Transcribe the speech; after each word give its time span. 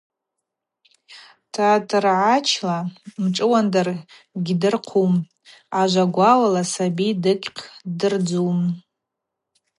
Татыргӏачла 1.53 2.77
мшӏуандыр 3.21 3.87
гьдырхъум, 4.45 5.13
ажва 5.79 6.05
гвауала 6.13 6.61
асаби 6.65 7.07
дыгьхъдырдзум. 7.23 8.59